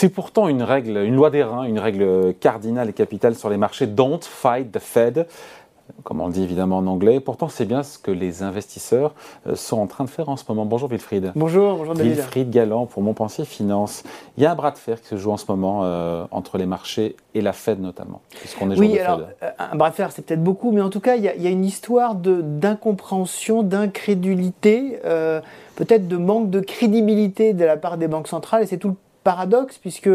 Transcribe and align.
C'est 0.00 0.10
pourtant 0.10 0.46
une 0.46 0.62
règle, 0.62 0.96
une 0.98 1.16
loi 1.16 1.28
des 1.28 1.42
reins, 1.42 1.64
une 1.64 1.80
règle 1.80 2.32
cardinale 2.34 2.88
et 2.88 2.92
capitale 2.92 3.34
sur 3.34 3.50
les 3.50 3.56
marchés. 3.56 3.88
Don't 3.88 4.20
fight 4.22 4.70
the 4.70 4.78
Fed 4.78 5.26
comme 6.04 6.20
on 6.20 6.26
le 6.26 6.32
dit 6.32 6.42
évidemment 6.42 6.76
en 6.76 6.86
anglais. 6.86 7.18
Pourtant, 7.18 7.48
c'est 7.48 7.64
bien 7.64 7.82
ce 7.82 7.98
que 7.98 8.10
les 8.10 8.42
investisseurs 8.42 9.14
euh, 9.46 9.56
sont 9.56 9.78
en 9.78 9.86
train 9.86 10.04
de 10.04 10.10
faire 10.10 10.28
en 10.28 10.36
ce 10.36 10.44
moment. 10.48 10.66
Bonjour 10.66 10.88
Wilfried. 10.88 11.32
Bonjour, 11.34 11.76
bonjour 11.78 11.94
David. 11.94 12.12
Wilfried 12.12 12.50
Galland 12.50 12.86
pour 12.86 13.02
Montpensier 13.02 13.44
Finance. 13.44 14.04
Il 14.36 14.42
y 14.42 14.46
a 14.46 14.52
un 14.52 14.54
bras 14.54 14.70
de 14.70 14.78
fer 14.78 15.00
qui 15.00 15.08
se 15.08 15.16
joue 15.16 15.32
en 15.32 15.36
ce 15.36 15.46
moment 15.48 15.80
euh, 15.82 16.26
entre 16.30 16.58
les 16.58 16.66
marchés 16.66 17.16
et 17.34 17.40
la 17.40 17.52
Fed 17.52 17.80
notamment, 17.80 18.20
puisqu'on 18.38 18.70
est 18.70 18.78
Oui, 18.78 18.98
alors 18.98 19.22
euh, 19.42 19.50
un 19.58 19.76
bras 19.76 19.90
de 19.90 19.94
fer, 19.94 20.12
c'est 20.12 20.22
peut-être 20.22 20.44
beaucoup, 20.44 20.70
mais 20.70 20.82
en 20.82 20.90
tout 20.90 21.00
cas, 21.00 21.16
il 21.16 21.24
y 21.24 21.28
a, 21.28 21.50
une 21.50 21.64
histoire 21.64 22.14
d'incompréhension, 22.14 23.62
d'incrédulité, 23.62 25.00
peut-être 25.74 26.06
de 26.06 26.16
manque 26.18 26.50
de 26.50 26.60
crédibilité 26.60 27.54
de 27.54 27.64
la 27.64 27.76
part 27.76 27.96
des 27.96 28.08
banques 28.08 28.28
centrales, 28.28 28.62
et 28.62 28.66
c'est 28.66 28.76
tout 28.76 28.88
le 28.88 28.94
paradoxe, 29.28 29.76
puisque 29.76 30.10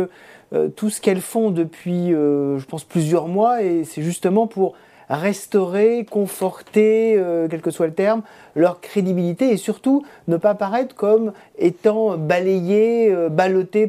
tout 0.75 0.89
ce 0.89 1.01
qu'elles 1.01 1.21
font 1.21 1.51
depuis, 1.51 2.09
je 2.09 2.65
pense, 2.65 2.83
plusieurs 2.83 3.27
mois, 3.27 3.61
et 3.61 3.83
c'est 3.83 4.01
justement 4.01 4.47
pour 4.47 4.75
restaurer, 5.09 6.05
conforter, 6.09 7.15
euh, 7.17 7.47
quel 7.49 7.61
que 7.61 7.71
soit 7.71 7.87
le 7.87 7.93
terme, 7.93 8.21
leur 8.55 8.81
crédibilité 8.81 9.51
et 9.51 9.57
surtout 9.57 10.03
ne 10.27 10.37
pas 10.37 10.55
paraître 10.55 10.95
comme 10.95 11.33
étant 11.57 12.17
balayés, 12.17 13.11
euh, 13.11 13.29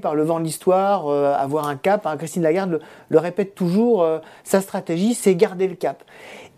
par 0.01 0.15
le 0.15 0.23
vent 0.23 0.41
de 0.41 0.45
l'histoire, 0.45 1.09
euh, 1.09 1.35
avoir 1.35 1.69
un 1.69 1.77
cap. 1.77 2.07
Christine 2.19 2.43
Lagarde 2.43 2.81
le, 3.09 3.19
répète 3.19 3.55
toujours, 3.55 4.07
sa 4.43 4.61
stratégie 4.61 5.15
c'est 5.15 5.35
garder 5.35 5.69
le 5.69 5.75
cap. 5.75 6.03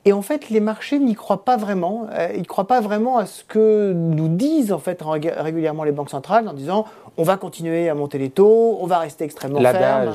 Et 0.07 0.13
en 0.13 0.23
fait, 0.23 0.49
les 0.51 0.61
marchés 0.61 0.99
n'y 0.99 1.15
croient 1.15 1.45
pas 1.45 1.57
vraiment. 1.57 2.07
ils 2.33 2.41
ne 2.41 2.45
croient 2.45 2.67
pas 2.67 2.81
vraiment 2.81 3.19
à 3.19 3.27
ce 3.27 3.45
que 3.45 3.93
nous 3.93 4.29
disent 4.29 4.73
en 4.73 4.79
fait 4.79 5.03
régulièrement 5.03 5.85
les 5.85 5.93
banques 5.93 6.11
centrales 6.11 6.49
en 6.49 6.55
disant 6.55 6.87
on 7.19 7.25
va 7.25 7.37
continuer 7.37 7.89
à 7.89 7.95
monter 7.95 8.19
les 8.19 8.31
taux, 8.31 8.79
on 8.81 8.87
va 8.87 8.99
rester 8.99 9.25
extrêmement 9.25 9.61
ferme 9.61 10.15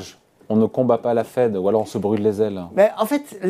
on 0.52 0.56
ne 0.56 0.66
combat 0.66 0.98
pas 0.98 1.14
la 1.14 1.24
Fed 1.24 1.56
ou 1.56 1.66
alors 1.68 1.82
on 1.82 1.86
se 1.86 1.96
brûle 1.96 2.20
les 2.20 2.42
ailes 2.42 2.60
Mais 2.74 2.90
En 2.98 3.06
fait, 3.06 3.40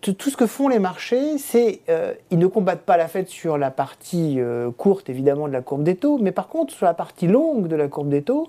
tout 0.00 0.30
ce 0.30 0.36
que 0.36 0.46
font 0.46 0.68
les 0.68 0.78
marchés, 0.78 1.36
c'est 1.38 1.80
euh, 1.90 2.14
ils 2.30 2.38
ne 2.38 2.46
combattent 2.46 2.82
pas 2.82 2.96
la 2.96 3.08
Fed 3.08 3.28
sur 3.28 3.58
la 3.58 3.70
partie 3.70 4.36
euh, 4.38 4.70
courte 4.70 5.10
évidemment 5.10 5.48
de 5.48 5.52
la 5.52 5.60
courbe 5.60 5.82
des 5.82 5.96
taux, 5.96 6.18
mais 6.18 6.32
par 6.32 6.48
contre 6.48 6.72
sur 6.72 6.86
la 6.86 6.94
partie 6.94 7.26
longue 7.26 7.68
de 7.68 7.76
la 7.76 7.88
courbe 7.88 8.08
des 8.08 8.22
taux, 8.22 8.48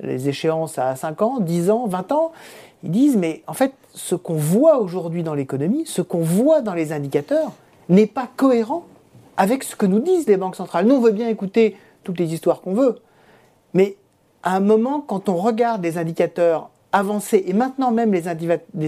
les 0.00 0.28
échéances 0.28 0.78
à 0.78 0.94
5 0.94 1.22
ans, 1.22 1.40
10 1.40 1.70
ans, 1.70 1.86
20 1.86 2.12
ans, 2.12 2.32
ils 2.82 2.90
disent 2.90 3.16
mais 3.16 3.42
en 3.46 3.54
fait 3.54 3.72
ce 3.94 4.14
qu'on 4.14 4.34
voit 4.34 4.78
aujourd'hui 4.78 5.22
dans 5.22 5.34
l'économie, 5.34 5.84
ce 5.86 6.02
qu'on 6.02 6.20
voit 6.20 6.60
dans 6.60 6.74
les 6.74 6.92
indicateurs 6.92 7.52
n'est 7.88 8.06
pas 8.06 8.28
cohérent 8.36 8.84
avec 9.36 9.64
ce 9.64 9.76
que 9.76 9.86
nous 9.86 10.00
disent 10.00 10.26
les 10.26 10.36
banques 10.36 10.56
centrales. 10.56 10.86
Nous 10.86 10.96
on 10.96 11.00
veut 11.00 11.12
bien 11.12 11.28
écouter 11.28 11.76
toutes 12.04 12.18
les 12.18 12.32
histoires 12.32 12.60
qu'on 12.60 12.74
veut, 12.74 13.00
mais 13.74 13.96
à 14.42 14.56
un 14.56 14.60
moment 14.60 15.00
quand 15.00 15.28
on 15.28 15.36
regarde 15.36 15.82
les 15.82 15.98
indicateurs 15.98 16.70
avancées 16.92 17.44
et 17.46 17.52
maintenant 17.52 17.90
même 17.90 18.12
les, 18.12 18.28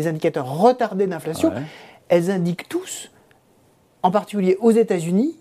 indicateurs 0.06 0.58
retardés 0.58 1.06
d'inflation, 1.06 1.52
elles 2.08 2.30
indiquent 2.30 2.68
tous, 2.68 3.10
en 4.02 4.10
particulier 4.10 4.56
aux 4.60 4.70
États-Unis, 4.70 5.36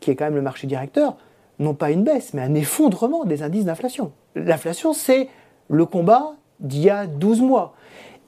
qui 0.00 0.10
est 0.10 0.16
quand 0.16 0.24
même 0.24 0.36
le 0.36 0.42
marché 0.42 0.66
directeur, 0.66 1.16
non 1.58 1.74
pas 1.74 1.90
une 1.90 2.04
baisse, 2.04 2.34
mais 2.34 2.42
un 2.42 2.54
effondrement 2.54 3.24
des 3.24 3.42
indices 3.42 3.64
d'inflation. 3.64 4.12
L'inflation, 4.34 4.92
c'est 4.92 5.28
le 5.68 5.86
combat 5.86 6.34
d'il 6.60 6.82
y 6.82 6.90
a 6.90 7.06
12 7.06 7.40
mois. 7.42 7.74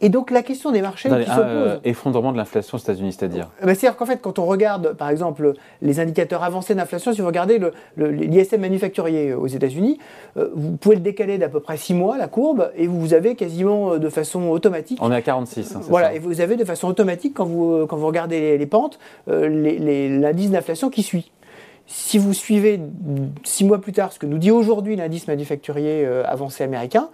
Et 0.01 0.09
donc 0.11 0.31
la 0.31 0.43
question 0.43 0.71
des 0.71 0.81
marchés 0.81 1.09
qui 1.09 1.25
se 1.25 1.41
euh, 1.41 1.75
pose. 1.75 1.81
effondrement 1.84 2.33
de 2.33 2.37
l'inflation 2.37 2.77
aux 2.77 2.81
États-Unis, 2.81 3.12
c'est-à-dire 3.12 3.51
bah, 3.61 3.75
C'est-à-dire 3.75 3.97
qu'en 3.97 4.07
fait, 4.07 4.21
quand 4.21 4.39
on 4.39 4.47
regarde, 4.47 4.93
par 4.93 5.09
exemple, 5.09 5.55
les 5.83 5.98
indicateurs 5.98 6.45
avancés 6.45 6.75
d'inflation, 6.75 7.12
si 7.12 7.21
vous 7.21 7.27
regardez 7.27 7.61
l'ISM 7.97 8.61
manufacturier 8.61 9.34
aux 9.34 9.47
États-Unis, 9.47 9.99
euh, 10.37 10.51
vous 10.55 10.77
pouvez 10.77 10.97
le 10.97 11.01
décaler 11.01 11.39
d'à 11.39 11.49
peu 11.49 11.61
près 11.61 11.77
6 11.77 11.95
mois, 11.95 12.17
la 12.17 12.29
courbe, 12.29 12.71
et 12.77 12.87
vous 12.87 13.12
avez 13.12 13.34
quasiment 13.34 13.94
euh, 13.94 13.99
de 13.99 14.09
façon 14.09 14.49
automatique. 14.49 14.99
On 15.03 15.10
est 15.10 15.16
à 15.16 15.22
46. 15.22 15.75
Hein, 15.75 15.81
voilà, 15.89 16.15
et 16.15 16.21
vous 16.21 16.41
avez 16.41 16.56
de 16.56 16.65
façon 16.65 16.87
automatique, 16.87 17.34
quand 17.34 17.47
vous, 17.47 17.87
quand 17.87 17.97
vous 17.97 18.06
regardez 18.06 18.56
les, 18.56 18.66
pentes, 18.66 18.99
l'indice 19.27 20.50
d'inflation 20.50 20.91
qui 20.91 21.03
suit. 21.03 21.33
Si 21.87 22.19
vous 22.19 22.34
suivez 22.34 22.81
6 23.43 23.65
mois 23.65 23.81
plus 23.81 23.93
tard 23.93 24.12
ce 24.12 24.19
que 24.19 24.27
nous 24.27 24.39
dit 24.39 24.50
aujourd'hui 24.50 24.95
l'indice 24.95 25.27
manufacturier 25.27 26.06
avancé 26.27 26.62
américain, 26.62 27.09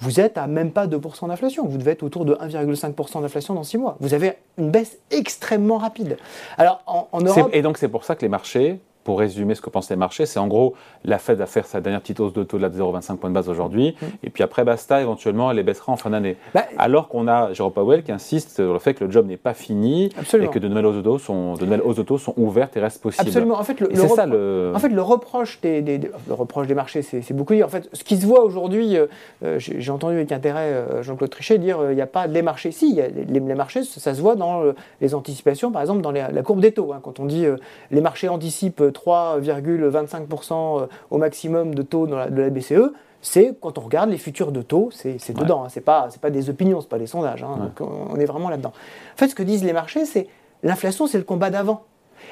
vous 0.00 0.20
êtes 0.20 0.38
à 0.38 0.46
même 0.46 0.70
pas 0.70 0.86
2% 0.86 1.28
d'inflation. 1.28 1.66
Vous 1.66 1.78
devez 1.78 1.92
être 1.92 2.02
autour 2.02 2.24
de 2.24 2.34
1,5% 2.34 3.22
d'inflation 3.22 3.54
dans 3.54 3.64
6 3.64 3.78
mois. 3.78 3.96
Vous 4.00 4.14
avez 4.14 4.34
une 4.56 4.70
baisse 4.70 4.98
extrêmement 5.10 5.78
rapide. 5.78 6.16
Alors, 6.56 6.82
en 6.86 7.20
Europe... 7.20 7.50
Et 7.52 7.62
donc, 7.62 7.78
c'est 7.78 7.88
pour 7.88 8.04
ça 8.04 8.14
que 8.14 8.22
les 8.22 8.28
marchés 8.28 8.80
pour 9.08 9.20
résumer 9.20 9.54
ce 9.54 9.62
que 9.62 9.70
pensent 9.70 9.88
les 9.88 9.96
marchés, 9.96 10.26
c'est 10.26 10.38
en 10.38 10.48
gros 10.48 10.74
la 11.02 11.16
Fed 11.16 11.38
va 11.38 11.46
faire 11.46 11.64
sa 11.64 11.80
dernière 11.80 12.02
petite 12.02 12.20
hausse 12.20 12.34
de 12.34 12.42
taux 12.42 12.58
de 12.58 12.68
0,25 12.68 13.16
points 13.16 13.30
de 13.30 13.34
base 13.34 13.48
aujourd'hui, 13.48 13.96
mm. 13.98 14.06
et 14.22 14.28
puis 14.28 14.42
après 14.42 14.64
basta, 14.64 15.00
éventuellement 15.00 15.50
elle 15.50 15.56
les 15.56 15.62
baissera 15.62 15.92
en 15.92 15.96
fin 15.96 16.10
d'année. 16.10 16.36
Bah, 16.52 16.64
Alors 16.76 17.08
qu'on 17.08 17.26
a 17.26 17.54
Jérôme 17.54 17.72
Powell 17.72 18.02
qui 18.02 18.12
insiste 18.12 18.56
sur 18.56 18.70
le 18.70 18.78
fait 18.78 18.92
que 18.92 19.06
le 19.06 19.10
job 19.10 19.26
n'est 19.26 19.38
pas 19.38 19.54
fini 19.54 20.10
et 20.34 20.48
que 20.48 20.58
de 20.58 20.68
nouvelles 20.68 20.84
hausses 20.84 20.96
de 20.96 21.00
taux 21.00 21.18
sont, 21.18 21.54
de 21.54 21.64
nouvelles 21.64 21.80
hausses 21.82 21.96
de 21.96 22.02
taux 22.02 22.18
sont 22.18 22.34
ouvertes 22.36 22.76
et 22.76 22.80
restent 22.80 23.00
possibles. 23.00 23.28
Absolument. 23.28 23.58
En 23.58 23.64
fait, 23.64 23.80
le, 23.80 23.94
ça, 23.94 24.26
le... 24.26 24.72
En 24.74 24.78
fait, 24.78 24.90
le 24.90 25.00
reproche 25.00 25.58
des, 25.62 25.80
le 25.80 26.34
reproche 26.34 26.66
des 26.66 26.74
marchés, 26.74 27.00
c'est 27.00 27.32
beaucoup 27.32 27.54
dire. 27.54 27.64
En 27.64 27.70
fait, 27.70 27.88
ce 27.94 28.04
qui 28.04 28.18
se 28.18 28.26
voit 28.26 28.44
aujourd'hui, 28.44 28.98
euh, 28.98 29.06
euh, 29.42 29.58
j'ai 29.58 29.90
entendu 29.90 30.16
avec 30.16 30.32
intérêt 30.32 30.74
euh, 30.74 31.02
Jean-Claude 31.02 31.30
Trichet 31.30 31.56
dire 31.56 31.78
il 31.88 31.94
n'y 31.94 32.02
a 32.02 32.06
pas 32.06 32.26
les 32.26 32.42
marchés. 32.42 32.72
Si, 32.72 32.92
y 32.92 33.00
a 33.00 33.08
les, 33.08 33.40
marchés, 33.40 33.84
ça 33.84 34.12
se 34.12 34.20
voit 34.20 34.36
dans 34.36 34.64
les 35.00 35.14
anticipations, 35.14 35.72
par 35.72 35.80
exemple 35.80 36.02
dans 36.02 36.12
la 36.12 36.42
courbe 36.42 36.60
des 36.60 36.72
taux. 36.72 36.92
Hein. 36.92 37.00
quand 37.02 37.20
on 37.20 37.24
dit 37.24 37.46
les 37.90 38.00
marchés 38.02 38.28
anticipent 38.28 38.92
3, 38.98 39.40
25% 39.40 40.82
euh, 40.82 40.86
au 41.10 41.18
maximum 41.18 41.74
de 41.74 41.82
taux 41.82 42.06
de 42.06 42.14
la 42.14 42.50
BCE, 42.50 42.92
c'est 43.20 43.54
quand 43.60 43.78
on 43.78 43.82
regarde 43.82 44.10
les 44.10 44.18
futurs 44.18 44.52
de 44.52 44.62
taux, 44.62 44.90
c'est 44.92 45.32
dedans. 45.32 45.64
Hein, 45.64 45.68
c'est 45.70 45.80
pas, 45.80 46.08
pas 46.20 46.30
des 46.30 46.50
opinions, 46.50 46.80
c'est 46.80 46.88
pas 46.88 46.98
des 46.98 47.06
sondages. 47.06 47.44
Hein, 47.44 47.72
on, 47.80 48.16
est 48.16 48.24
vraiment 48.24 48.48
là-dedans. 48.48 48.72
En 49.14 49.16
fait, 49.16 49.28
ce 49.28 49.34
que 49.34 49.42
disent 49.42 49.64
les 49.64 49.72
marchés, 49.72 50.04
c'est 50.04 50.26
l'inflation, 50.62 51.06
c'est 51.06 51.18
le 51.18 51.24
combat 51.24 51.50
d'avant. 51.50 51.84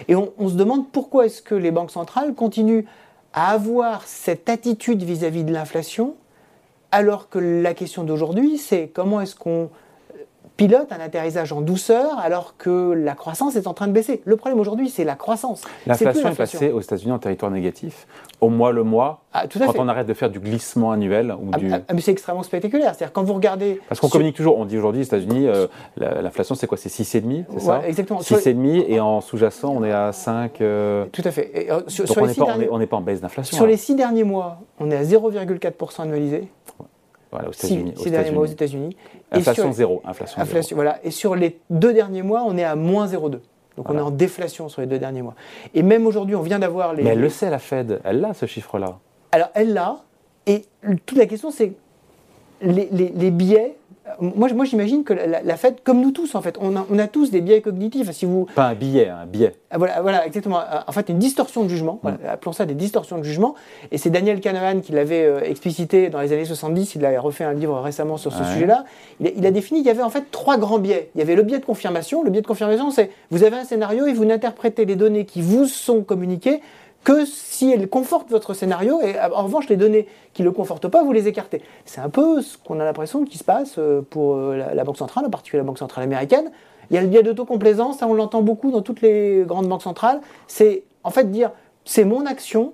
Et 0.09 0.16
on, 0.16 0.49
se 0.49 0.54
demande 0.54 0.91
pourquoi 0.91 1.27
est-ce 1.27 1.43
que 1.43 1.54
les 1.54 1.71
banques 1.71 1.93
centrales 1.93 2.34
continuent 2.34 2.84
à 3.33 3.50
avoir 3.50 4.03
cette 4.04 4.48
attitude 4.48 5.03
vis-à-vis 5.03 5.43
-vis 5.43 5.47
de 5.47 5.53
l'inflation, 5.53 6.15
alors 6.91 7.28
que 7.28 7.38
la 7.38 7.75
question 7.75 8.03
d'aujourd'hui, 8.04 8.59
c'est 8.59 8.88
comment 8.88 9.21
est-ce 9.21 9.37
qu'on 9.37 9.71
pilote 10.56 10.91
un 10.91 11.00
atterrissage 11.00 11.53
en 11.53 11.61
douceur 11.61 12.19
alors 12.19 12.56
que 12.56 12.93
la 12.93 13.15
croissance 13.15 13.56
est 13.56 13.67
en 13.67 13.75
train 13.75 13.89
de 13.89 13.93
baisser. 13.93 14.22
Le 14.25 14.37
problème 14.37 14.59
aujourd'hui, 14.59 14.89
c'est 14.89 15.05
la 15.05 15.15
croissance. 15.15 15.62
L'inflation 15.87 16.31
est, 16.31 16.34
passée 16.34 16.72
aux 16.72 16.81
États-Unis 16.81 17.12
en 17.12 17.19
territoire 17.19 17.50
négatif, 17.50 18.06
au 18.41 18.49
mois 18.49 18.72
le 18.72 18.83
mois, 18.83 19.22
ah, 19.33 19.47
tout 19.47 19.59
à 19.62 19.66
quand 19.66 19.78
on 19.78 19.89
arrête 19.89 20.06
de 20.06 20.15
faire 20.15 20.31
du 20.31 20.41
glissement 20.41 20.93
annuel. 20.93 21.34
Ou 21.39 21.50
ah, 21.53 21.59
du... 21.59 21.71
Ah, 21.72 21.81
mais 21.93 22.00
c'est 22.00 22.12
extrêmement 22.12 22.43
spectaculaire. 22.43 22.95
C'est-à-dire 22.95 23.12
quand 23.12 23.22
vous 23.22 23.34
regardez. 23.34 23.81
Parce 23.89 24.00
qu'on 24.00 24.09
communique 24.09 24.37
toujours, 24.37 24.59
on 24.59 24.65
dit 24.65 24.78
aujourd'hui, 24.78 25.03
aux 25.03 25.05
États-Unis, 25.05 25.47
euh, 25.47 25.66
l'inflation 25.97 26.55
c'est 26.55 26.66
quoi? 26.66 26.78
C'est 26.78 26.89
6,5 26.89 27.45
C'est 27.53 27.61
ça? 27.61 27.87
Exactement. 27.87 28.21
6,5 28.21 28.84
et 28.89 29.00
en 29.00 29.21
sous-jacent, 29.21 29.71
on 29.75 29.84
est 29.84 29.93
à 29.93 30.12
5. 30.12 30.61
Euh, 30.61 31.05
tout 31.12 31.22
à 31.25 31.31
fait. 31.31 31.66
Euh, 31.71 31.83
sur, 31.89 32.06
Donc 32.06 32.19
on 32.71 32.78
n'est 32.78 32.87
pas, 32.87 32.97
en 32.97 33.03
baisse 33.03 33.21
d'inflation. 33.21 33.56
Sur 33.56 33.66
les 33.66 33.77
6 33.77 33.95
derniers 33.95 34.25
mois, 34.25 34.59
on 34.81 34.91
est 34.91 34.97
à 34.97 35.03
0,4% 35.03 36.03
annualisé. 36.03 36.49
Voilà, 37.36 37.48
aux 37.48 37.52
États-Unis. 37.52 37.92
Six, 37.97 38.10
derniers 38.10 38.30
mois 38.30 38.42
aux 38.42 38.47
États-Unis. 38.47 38.97
Inflation 39.30 39.72
zéro. 39.72 40.02
Inflation, 40.04 40.41
inflation 40.41 40.76
Voilà. 40.76 40.98
Et 41.04 41.10
sur 41.10 41.36
les 41.36 41.58
deux 41.70 41.92
derniers 41.92 42.22
mois, 42.22 42.44
on 42.47 42.56
est 42.56 42.64
à 42.64 42.76
moins 42.76 43.06
0,2. 43.06 43.38
Donc 43.76 43.91
on 43.91 43.98
est 43.98 44.00
en 44.00 44.10
déflation 44.10 44.69
sur 44.69 44.80
les 44.80 44.86
deux 44.86 44.98
derniers 44.98 45.22
mois. 45.22 45.34
Et 45.74 45.82
même 45.82 46.06
aujourd'hui, 46.06 46.34
on 46.34 46.42
vient 46.42 46.58
d'avoir 46.58 46.94
les. 46.94 47.02
Mais 47.02 47.10
elle 47.10 47.20
le 47.20 47.28
sait, 47.28 47.50
la 47.50 47.58
Fed. 47.58 48.00
Elle 48.04 48.24
a 48.24 48.32
ce 48.32 48.47
chiffre-là. 48.47 48.98
Alors 49.32 49.50
elle 49.54 49.74
l'a. 49.74 49.98
Et 50.47 50.64
toute 51.04 51.19
la 51.19 51.26
question, 51.26 51.50
c'est 51.50 51.72
les, 52.61 52.89
les, 52.93 53.12
les 53.15 53.31
billets 53.31 53.77
moi, 54.21 54.49
moi 54.55 54.65
j'imagine 54.65 55.05
que 55.05 55.12
la, 55.12 55.43
la, 55.43 55.56
Fed, 55.56 55.77
comme 55.83 56.00
nous 56.00 56.11
tous 56.11 56.34
en 56.34 56.43
fait, 56.43 56.56
on 56.61 56.77
a, 56.77 56.87
on 56.91 56.99
a, 56.99 57.06
tous 57.06 57.31
des 57.31 57.41
biais 57.41 57.61
cognitifs. 57.61 58.11
Si 58.12 58.25
vous... 58.25 58.47
Pas 58.55 58.67
un 58.67 58.75
billet, 58.75 59.09
un 59.09 59.27
biais. 59.27 59.55
Ah, 59.71 59.78
voilà, 59.78 60.00
voilà, 60.00 60.27
exactement. 60.27 60.61
En 60.87 60.93
fait, 60.93 61.09
une 61.09 61.19
distorsion 61.19 61.65
de 61.65 61.69
jugement. 61.69 62.01
Mm. 62.03 62.09
appelons 62.28 62.53
ça 62.53 62.66
des 62.66 62.75
distorsions 62.75 63.19
de 63.19 63.25
jugement. 63.25 63.54
Et 63.91 63.98
c'est 63.98 64.10
Daniel 64.10 64.41
Kahneman 64.41 64.80
qui 64.80 64.92
l'avait 64.92 65.25
euh, 65.25 65.41
explicité 65.42 66.09
dans 66.09 66.21
les 66.21 66.33
années 66.33 66.45
70. 66.45 66.95
Il 66.95 67.04
a 67.04 67.21
refait 67.21 67.45
un 67.45 67.53
livre 67.53 67.78
récemment 67.80 68.16
sur 68.16 68.33
ce 68.33 68.45
sujet-là. 68.45 68.84
Il, 69.21 69.33
il, 69.36 69.47
a 69.47 69.51
défini 69.51 69.80
qu'il 69.80 69.89
y 69.89 69.91
avait 69.91 70.03
en 70.03 70.10
fait 70.10 70.30
trois 70.30 70.57
grands 70.57 70.78
biais. 70.78 71.10
Il 71.15 71.19
y 71.19 71.22
avait 71.22 71.36
le 71.36 71.42
biais 71.42 71.59
de 71.59 71.65
confirmation. 71.65 72.22
Le 72.22 72.30
biais 72.30 72.42
de 72.42 72.47
confirmation, 72.47 72.91
c'est 72.91 73.10
vous 73.30 73.45
avez 73.45 73.57
un 73.57 73.65
scénario 73.65 74.07
et 74.07 74.13
vous 74.13 74.25
n'interprétez 74.25 74.84
les 74.84 74.97
données 74.97 75.25
qui 75.25 75.42
vous 75.42 75.66
sont 75.66 76.03
communiquées 76.03 76.60
que 77.06 77.24
si 77.24 77.70
elle 77.70 77.88
conforte 77.88 78.30
votre 78.30 78.53
scénario, 78.53 79.00
et 79.00 79.14
en 79.20 79.44
revanche, 79.44 79.68
les 79.68 79.76
données 79.76 80.08
qui 80.32 80.42
ne 80.42 80.48
le 80.48 80.53
confortent 80.53 80.88
pas, 80.88 81.04
vous 81.04 81.12
les 81.12 81.28
écartez. 81.28 81.62
C'est 81.84 82.00
un 82.00 82.08
peu 82.08 82.42
ce 82.42 82.58
qu'on 82.58 82.80
a 82.80 82.84
l'impression 82.84 83.24
qui 83.24 83.38
se 83.38 83.44
passe 83.44 83.76
euh, 83.78 84.03
pour 84.03 84.34
euh, 84.34 84.56
la, 84.74 84.82
Banque 84.82 84.97
centrale, 84.97 85.24
en 85.24 85.30
particulier 85.30 85.58
la 85.58 85.64
Banque 85.64 85.78
centrale 85.78 86.03
américaine. 86.03 86.50
Il 86.91 86.97
y 86.97 86.98
a 86.98 87.03
le 87.03 87.06
biais 87.06 87.22
d'autocomplaisance, 87.22 87.98
ça 87.98 88.08
on 88.08 88.14
l'entend 88.14 88.42
beaucoup 88.42 88.72
dans 88.72 88.82
toutes 88.82 89.03
les 89.03 89.44
grandes 89.47 89.68
banques 89.68 89.84
centrales. 89.84 90.20
C'est 90.48 90.82
en 91.04 91.10
fait 91.10 91.30
dire, 91.30 91.53
c'est 91.84 92.04
mon 92.04 92.26
action, 92.26 92.72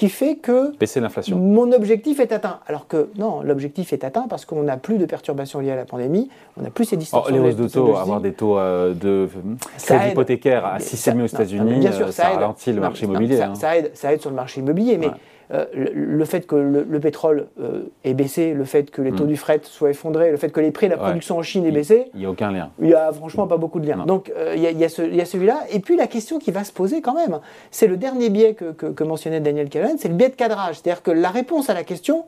qui 0.00 0.08
fait 0.08 0.36
que 0.36 0.74
baisser 0.78 0.98
l'inflation. 0.98 1.36
Mon 1.36 1.72
objectif 1.72 2.20
est 2.20 2.32
atteint. 2.32 2.60
Alors 2.66 2.88
que 2.88 3.10
non, 3.18 3.42
l'objectif 3.42 3.92
est 3.92 4.02
atteint 4.02 4.28
parce 4.30 4.46
qu'on 4.46 4.62
n'a 4.62 4.78
plus 4.78 4.96
de 4.96 5.04
perturbations 5.04 5.60
liées 5.60 5.72
à 5.72 5.76
la 5.76 5.84
pandémie, 5.84 6.30
on 6.56 6.62
n'a 6.62 6.70
plus 6.70 6.86
ces 6.86 6.96
distorsions. 6.96 7.36
Oh, 7.38 7.38
les 7.38 7.50
hausses 7.50 7.56
de 7.56 7.68
taux, 7.68 7.94
avoir 7.96 8.22
des 8.22 8.32
taux 8.32 8.56
euh, 8.56 8.94
de 8.94 9.28
crédit 9.76 10.12
hypothécaire 10.12 10.64
à 10.64 10.78
6,5 10.78 11.22
aux 11.22 11.26
États-Unis, 11.26 11.86
ça, 11.92 12.12
ça, 12.12 12.28
ralentit 12.30 12.72
le 12.72 12.80
marché 12.80 13.04
immobilier. 13.04 13.42
Hein. 13.42 13.54
Ça, 13.54 13.76
aide, 13.76 13.90
ça 13.92 14.14
aide 14.14 14.22
sur 14.22 14.30
le 14.30 14.36
marché 14.36 14.62
immobilier, 14.62 14.96
mais 14.96 15.10
euh, 15.52 15.66
le, 15.74 16.24
fait 16.24 16.46
que 16.46 16.54
le, 16.54 17.00
pétrole 17.00 17.48
euh, 17.60 17.90
ait 18.04 18.14
baissé, 18.14 18.54
le 18.54 18.64
fait 18.64 18.90
que 18.90 19.02
les 19.02 19.10
taux 19.10 19.24
mm. 19.24 19.28
du 19.28 19.36
fret 19.36 19.60
soient 19.64 19.90
effondrés, 19.90 20.30
le 20.30 20.36
fait 20.36 20.50
que 20.50 20.60
les 20.60 20.70
prix 20.70 20.86
de 20.86 20.92
la 20.92 20.98
production 20.98 21.38
en 21.38 21.42
Chine 21.42 21.66
aient 21.66 21.72
baissé. 21.72 22.06
Il 22.14 22.20
n'y 22.20 22.26
a 22.26 22.30
aucun 22.30 22.52
lien. 22.52 22.70
Il 22.78 22.86
n'y 22.86 22.94
a 22.94 23.12
franchement 23.12 23.48
pas 23.48 23.56
beaucoup 23.56 23.80
de 23.80 23.86
liens. 23.86 24.04
Donc 24.06 24.32
il 24.54 24.62
y 24.62 24.84
a, 24.84 24.88
celui-là. 24.88 25.60
Et 25.72 25.80
puis 25.80 25.96
la 25.96 26.06
question 26.06 26.38
qui 26.38 26.52
va 26.52 26.62
se 26.62 26.72
poser 26.72 27.00
quand 27.00 27.14
même, 27.14 27.40
c'est 27.70 27.88
le 27.88 27.96
dernier 27.96 28.30
biais 28.30 28.54
que, 28.54 29.02
mentionnait 29.02 29.40
Daniel 29.40 29.68
Callen, 29.68 29.96
c'est 29.98 30.08
le 30.08 30.14
biais 30.14 30.28
de 30.28 30.36
cadrage. 30.36 30.76
C'est-à-dire 30.76 31.02
que 31.02 31.10
la 31.10 31.30
réponse 31.30 31.68
à 31.68 31.74
la 31.74 31.82
question, 31.82 32.24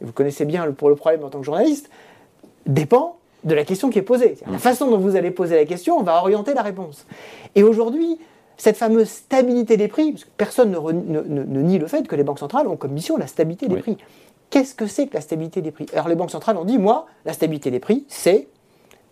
vous 0.00 0.12
connaissez 0.12 0.44
bien 0.44 0.68
pour 0.72 0.88
le 0.88 0.96
problème 0.96 1.22
en 1.24 1.28
tant 1.28 1.38
que 1.38 1.44
journaliste, 1.44 1.90
dépend 2.66 3.18
de 3.44 3.54
la 3.54 3.64
question 3.64 3.90
qui 3.90 3.98
est 3.98 4.02
posée. 4.02 4.36
La 4.46 4.56
mm. 4.56 4.58
façon 4.58 4.90
dont 4.90 4.98
vous 4.98 5.14
allez 5.14 5.30
poser 5.30 5.54
la 5.54 5.64
question 5.64 6.02
va 6.02 6.20
orienter 6.20 6.54
la 6.54 6.62
réponse. 6.62 7.06
Et 7.54 7.62
aujourd'hui, 7.62 8.18
cette 8.58 8.76
fameuse 8.76 9.08
stabilité 9.08 9.76
des 9.76 9.88
prix, 9.88 10.12
parce 10.12 10.24
que 10.24 10.30
personne 10.36 10.72
ne, 10.72 11.62
nie 11.62 11.78
le 11.78 11.86
fait 11.86 12.06
que 12.06 12.16
les 12.16 12.24
banques 12.24 12.40
centrales 12.40 12.66
ont 12.66 12.76
comme 12.76 12.92
mission 12.92 13.16
la 13.16 13.28
stabilité 13.28 13.68
des 13.68 13.76
prix. 13.76 13.96
Qu'est-ce 14.50 14.74
que 14.74 14.86
c'est 14.86 15.06
que 15.06 15.14
la 15.14 15.20
stabilité 15.20 15.62
des 15.62 15.70
prix? 15.70 15.86
Alors 15.92 16.08
les 16.08 16.16
banques 16.16 16.32
centrales 16.32 16.56
ont 16.56 16.64
dit, 16.64 16.76
moi, 16.76 17.06
la 17.24 17.32
stabilité 17.32 17.70
des 17.70 17.78
prix, 17.78 18.04
c'est 18.08 18.48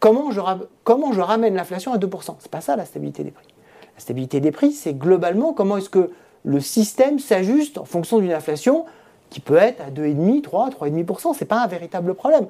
comment 0.00 0.32
je, 0.32 0.40
comment 0.82 1.12
je 1.12 1.20
ramène 1.20 1.54
l'inflation 1.54 1.92
à 1.92 1.98
2%. 1.98 2.34
C'est 2.40 2.50
pas 2.50 2.60
ça 2.60 2.74
la 2.74 2.84
stabilité 2.84 3.22
des 3.22 3.30
prix. 3.30 3.46
La 3.94 4.00
stabilité 4.00 4.40
des 4.40 4.50
prix, 4.50 4.72
c'est 4.72 4.94
globalement 4.94 5.52
comment 5.52 5.76
est-ce 5.76 5.90
que 5.90 6.10
le 6.44 6.60
système 6.60 7.18
s'ajuste 7.18 7.78
en 7.78 7.84
fonction 7.84 8.18
d'une 8.18 8.32
inflation 8.32 8.84
qui 9.30 9.40
peut 9.40 9.56
être 9.56 9.80
à 9.80 9.90
2,5%, 9.90 10.42
3, 10.42 10.70
3,5%. 10.70 11.34
Ce 11.34 11.40
n'est 11.40 11.46
pas 11.46 11.62
un 11.62 11.66
véritable 11.68 12.14
problème. 12.14 12.46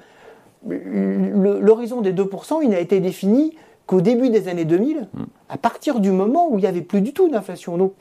L'horizon 0.67 2.01
des 2.01 2.13
2%, 2.13 2.61
il 2.63 2.71
n'a 2.71 2.81
été 2.81 3.01
défini 3.01 3.55
qu'au 3.87 4.01
début 4.01 4.31
des 4.31 4.49
années 4.49 4.65
2000, 4.65 5.09
mm. 5.13 5.23
à 5.49 5.59
partir 5.59 6.01
du 6.01 6.11
moment 6.11 6.49
où 6.51 6.59
il 6.59 6.63
n'y 6.63 6.69
avait 6.69 6.83
plus 6.83 7.01
du 7.01 7.13
tout 7.13 7.29
d'inflation. 7.29 7.77
Donc, 7.79 7.93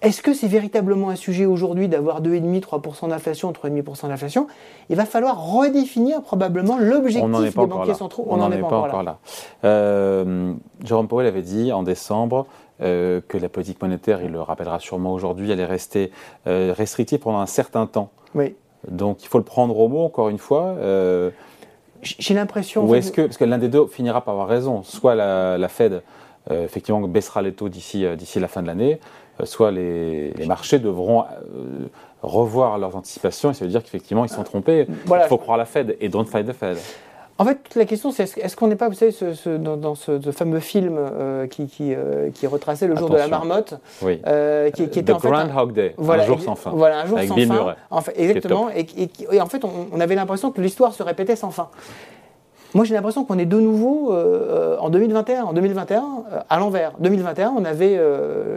est-ce 0.00 0.22
que 0.22 0.32
c'est 0.32 0.46
véritablement 0.46 1.10
un 1.10 1.16
sujet 1.16 1.44
aujourd'hui 1.44 1.88
d'avoir 1.88 2.22
2,5-3% 2.22 3.08
d'inflation, 3.08 3.50
3,5% 3.50 4.08
d'inflation? 4.08 4.46
Il 4.90 4.96
va 4.96 5.04
falloir 5.04 5.52
redéfinir 5.52 6.22
probablement 6.22 6.78
l'objectif 6.78 7.40
des 7.40 7.50
banquiers 7.50 7.94
centraux. 7.94 8.24
On 8.28 8.36
n'en 8.36 8.52
est, 8.52 8.60
pas, 8.60 8.66
encore 8.66 9.02
là. 9.02 9.18
Euh, 9.64 10.52
Jérôme 10.84 11.08
Powell 11.08 11.26
avait 11.26 11.42
dit 11.42 11.72
en 11.72 11.82
décembre 11.82 12.46
euh, 12.80 13.20
que 13.26 13.38
la 13.38 13.48
politique 13.48 13.82
monétaire, 13.82 14.22
il 14.22 14.30
le 14.30 14.40
rappellera 14.40 14.78
sûrement 14.78 15.12
aujourd'hui, 15.12 15.50
elle 15.50 15.58
est 15.58 15.64
restée 15.64 16.12
euh, 16.46 16.72
restrictive 16.76 17.18
pendant 17.18 17.40
un 17.40 17.46
certain 17.46 17.86
temps. 17.86 18.10
Oui. 18.36 18.54
Donc 18.88 19.24
il 19.24 19.26
faut 19.26 19.38
le 19.38 19.44
prendre 19.44 19.76
au 19.76 19.88
mot, 19.88 20.04
encore 20.04 20.28
une 20.28 20.38
fois. 20.38 20.76
J'ai 22.02 22.34
l'impression. 22.34 22.84
Ou 22.84 22.94
est-ce 22.94 23.12
que, 23.12 23.22
parce 23.22 23.36
que 23.36 23.44
l'un 23.44 23.58
des 23.58 23.68
deux 23.68 23.86
finira 23.86 24.24
par 24.24 24.34
avoir 24.34 24.48
raison, 24.48 24.82
soit 24.82 25.14
la, 25.14 25.68
Fed 25.68 26.02
euh, 26.50 26.64
effectivement 26.64 27.00
baissera 27.00 27.42
les 27.42 27.52
taux 27.52 27.68
d'ici 27.68 28.04
euh, 28.04 28.16
d'ici 28.16 28.40
la 28.40 28.48
fin 28.48 28.62
de 28.62 28.66
l'année, 28.66 29.00
euh, 29.40 29.44
soit 29.44 29.70
les, 29.70 30.32
marchés 30.46 30.78
devront 30.78 31.24
revoir 32.22 32.78
leurs 32.78 32.96
anticipations 32.96 33.50
et 33.50 33.54
ça 33.54 33.64
veut 33.64 33.70
dire 33.70 33.82
qu'effectivement 33.82 34.24
ils 34.24 34.30
sont 34.30 34.44
trompés. 34.44 34.86
Il 34.88 35.28
faut 35.28 35.38
croire 35.38 35.58
la 35.58 35.64
Fed 35.64 35.96
et 36.00 36.08
don't 36.08 36.26
fight 36.26 36.46
the 36.46 36.52
Fed. 36.52 36.78
En 37.40 37.44
fait, 37.44 37.76
la 37.76 37.84
question, 37.84 38.10
c'est 38.10 38.24
est-ce, 38.24 38.56
qu'on 38.56 38.66
n'est 38.66 38.74
pas, 38.74 38.88
vous 38.88 38.94
savez, 38.94 39.12
ce, 39.12 39.56
dans, 39.56 39.94
ce, 39.94 40.18
fameux 40.32 40.58
film 40.58 40.96
euh, 40.98 41.46
qui, 41.46 41.68
qui, 41.68 41.94
euh, 41.94 42.30
qui, 42.34 42.48
retraçait 42.48 42.88
le 42.88 42.96
jour 42.96 43.08
de 43.08 43.16
la 43.16 43.28
marmotte, 43.28 43.74
oui. 44.02 44.20
euh, 44.26 44.70
qui, 44.72 44.88
qui, 44.88 44.98
était 44.98 45.12
en 45.12 45.20
fait 45.20 45.30
Groundhog 45.30 45.72
Day, 45.72 45.94
un 45.96 46.26
jour 46.26 46.40
sans 46.40 46.56
fin. 46.56 46.70
Voilà, 46.70 47.02
un 47.02 47.06
jour 47.06 47.20
sans 47.20 47.36
fin. 47.36 47.76
En 47.90 48.00
fait, 48.00 48.18
exactement. 48.18 48.70
Et, 48.74 48.86
et, 49.30 49.40
en 49.40 49.46
fait, 49.46 49.62
on, 49.64 50.00
avait 50.00 50.16
l'impression 50.16 50.50
que 50.50 50.60
l'histoire 50.60 50.92
se 50.92 51.02
répétait 51.04 51.36
sans 51.36 51.52
fin. 51.52 51.68
Moi, 52.74 52.84
j'ai 52.84 52.94
l'impression 52.94 53.24
qu'on 53.24 53.38
est 53.38 53.46
de 53.46 53.60
nouveau 53.60 54.12
en 54.12 54.90
2021. 54.90 55.44
En 55.44 55.52
2021, 55.52 56.04
à 56.50 56.58
l'envers. 56.58 56.94
2021, 56.98 57.54
on 57.56 57.64
avait 57.64 58.00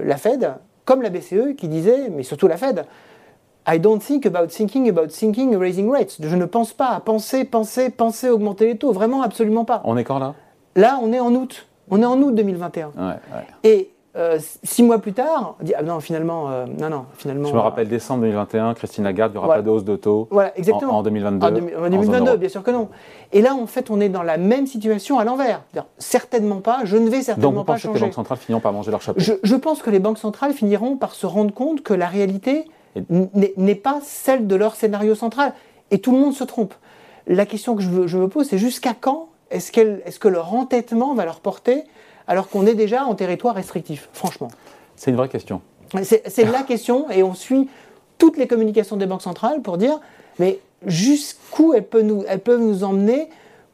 la 0.04 0.18
Fed, 0.18 0.54
comme 0.86 1.04
la 1.04 1.12
BCE, 1.12 1.56
qui 1.56 1.68
disait, 1.68 2.10
mais 2.10 2.24
surtout 2.24 2.48
la 2.48 2.58
Fed, 2.58 2.86
I 3.68 3.80
don't 3.80 4.00
think 4.00 4.26
about 4.26 4.48
thinking 4.48 4.90
about 4.90 5.10
thinking 5.10 5.56
raising 5.56 5.90
rates. 5.90 6.18
Je 6.20 6.36
ne 6.36 6.46
pense 6.46 6.74
pas 6.74 6.90
à 6.90 7.00
penser, 7.00 7.46
penser, 7.46 7.90
penser 7.90 8.30
augmenter 8.30 8.66
les 8.66 8.78
taux. 8.78 8.92
Vraiment, 8.92 9.22
absolument 9.22 9.66
pas. 9.66 9.82
On 9.84 9.98
est 9.98 10.04
quand 10.04 10.20
là? 10.20 10.34
Là, 10.76 11.00
on 11.02 11.14
est 11.14 11.20
en 11.20 11.34
août. 11.36 11.68
On 11.90 12.02
est 12.02 12.06
en 12.06 12.20
août 12.22 12.34
2021. 12.34 12.88
Ouais, 12.88 13.04
ouais. 13.04 13.16
Et 13.64 13.92
euh, 14.18 14.40
six 14.64 14.84
mois 14.84 15.00
plus 15.00 15.14
tard, 15.14 15.56
on 15.62 15.64
dit 15.64 15.74
ah 15.74 15.84
non 15.84 16.02
finalement 16.02 16.50
euh, 16.50 16.66
non 16.66 16.90
non 16.90 17.06
finalement. 17.18 17.48
Je 17.48 17.54
me 17.54 17.60
rappelle 17.60 17.88
décembre 17.88 18.22
2021, 18.24 18.74
Christine 18.74 19.06
Lagarde, 19.06 19.32
il 19.32 19.40
n'y 19.40 19.46
aura 19.46 19.56
pas 19.56 19.62
de 19.62 19.70
hausse 19.70 19.86
de 19.86 19.96
taux. 19.96 20.28
Voilà 20.32 20.52
exactement. 20.58 20.98
En, 20.98 21.04
2022. 21.04 21.48
En, 21.48 21.52
2022, 21.90 22.36
bien 22.36 22.50
sûr 22.50 22.62
que 22.62 22.72
non. 22.72 22.90
Et 23.32 23.42
là 23.42 23.56
en 23.56 23.68
fait 23.68 23.90
on 23.90 24.02
est 24.02 24.10
dans 24.10 24.24
la 24.24 24.38
même 24.38 24.68
situation 24.68 25.18
à 25.18 25.24
l'envers. 25.24 25.62
Certainement 25.98 26.60
pas. 26.60 26.82
Je 26.84 26.98
ne 26.98 27.10
vais 27.10 27.22
certainement 27.22 27.52
Donc, 27.52 27.68
pas 27.68 27.78
changer. 27.78 27.88
Donc 27.88 27.94
que 27.94 28.00
les 28.00 28.02
banques 28.02 28.16
centrales 28.16 28.38
finiront 28.38 28.60
par 28.60 28.74
manger 28.74 28.92
leur 28.92 29.02
chapeau? 29.02 29.20
Je, 29.22 29.34
je 29.42 29.56
pense 29.56 29.82
que 29.82 29.90
les 29.90 30.00
banques 30.00 30.18
centrales 30.18 30.52
finiront 30.52 30.98
par 30.98 31.16
se 31.16 31.26
rendre 31.26 31.54
compte 31.54 31.82
que 31.82 31.94
la 31.94 32.08
réalité 32.08 32.66
n'est 33.10 33.76
pas 33.76 34.00
celle 34.04 34.48
de 34.48 34.56
leur 34.56 34.76
scénario 34.76 35.16
central. 35.16 35.54
Et 35.92 36.00
tout 36.00 36.12
le 36.12 36.18
monde 36.18 36.34
se 36.34 36.44
trompe. 36.44 36.74
La 37.28 37.46
question 37.46 37.76
que 37.76 37.82
je, 37.82 38.18
me 38.18 38.28
pose, 38.28 38.48
c'est 38.48 38.58
jusqu'à 38.58 38.94
quand 39.00 39.30
est-ce 39.52 39.78
est 39.80 40.20
que 40.20 40.28
leur 40.28 40.54
entêtement 40.54 41.14
va 41.14 41.26
leur 41.26 41.40
porter 41.40 41.84
alors 42.28 42.50
qu'on 42.50 42.66
est 42.66 42.76
déjà 42.76 43.06
en 43.06 43.16
territoire 43.16 43.56
restrictif, 43.56 44.10
franchement? 44.14 44.50
C'est 44.96 45.12
une 45.12 45.18
vraie 45.18 45.30
question. 45.30 45.62
C'est 46.04 46.46
la 46.46 46.64
question, 46.64 47.10
et 47.10 47.22
on 47.22 47.34
suit 47.34 47.70
toutes 48.18 48.38
les 48.38 48.48
communications 48.48 48.96
des 48.96 49.06
banques 49.06 49.24
centrales 49.24 49.62
pour 49.62 49.78
dire, 49.78 50.00
mais 50.40 50.60
jusqu'où 50.86 51.74
elles 51.74 51.86
peuvent 51.86 52.62
nous 52.62 52.84
emmener 52.84 53.28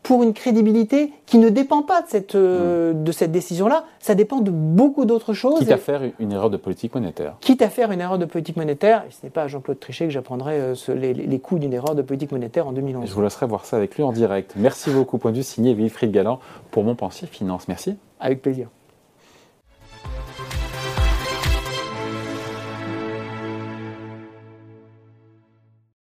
pour 0.08 0.24
une 0.24 0.34
crédibilité 0.34 1.12
qui 1.26 1.38
ne 1.38 1.50
dépend 1.50 1.82
pas 1.82 2.02
de 2.02 2.08
cette, 2.08 2.36
euh, 2.36 2.94
mm. 2.94 3.04
de 3.04 3.12
cette 3.12 3.34
décision-là, 3.34 3.84
ça 4.00 4.16
dépend 4.16 4.40
de 4.40 4.52
beaucoup 4.52 5.04
d'autres 5.04 5.34
choses. 5.34 5.60
Quitte 5.60 5.72
à 5.72 5.78
faire 5.78 6.02
une 6.18 6.32
erreur 6.32 6.50
de 6.50 6.56
politique 6.56 6.96
monétaire. 6.96 7.36
Quitte 7.42 7.62
à 7.62 7.70
faire 7.70 7.92
une 7.92 8.00
erreur 8.00 8.18
de 8.18 8.24
politique 8.24 8.56
monétaire, 8.56 9.04
et 9.06 9.12
ce 9.12 9.18
n'est 9.26 9.30
pas 9.30 9.44
à 9.44 9.48
Jean-Claude 9.50 9.82
Trichet 9.82 10.06
que 10.06 10.14
j'apprendrai 10.14 10.62
euh, 10.62 10.76
les, 10.96 11.14
les, 11.14 11.40
coûts 11.40 11.60
d'une 11.60 11.74
erreur 11.74 11.94
de 11.94 12.02
politique 12.02 12.32
monétaire 12.32 12.70
en 12.70 12.72
2011. 12.72 13.06
Je 13.06 13.14
vous 13.14 13.22
laisserai 13.22 13.48
voir 13.48 13.66
ça 13.66 13.76
avec 13.76 13.98
lui 13.98 14.04
en 14.04 14.14
direct. 14.14 14.54
Merci 14.56 14.92
beaucoup, 14.92 15.18
point 15.18 15.32
de 15.32 15.38
vue 15.38 15.44
signé 15.44 15.74
Wilfried 15.74 16.14
Galland 16.14 16.40
pour 16.72 16.86
Mon 16.86 16.96
Pensier 16.96 17.28
Finance. 17.28 17.68
Merci. 17.68 17.98
Avec 18.22 18.42
plaisir. 18.42 18.70